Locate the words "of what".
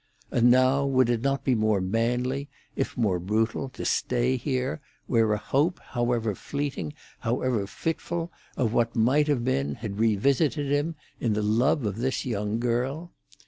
8.57-8.95